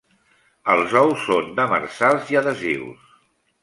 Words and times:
Els 0.75 0.95
ous 1.03 1.27
són 1.27 1.53
demersals 1.61 2.35
i 2.35 2.43
adhesius. 2.43 3.11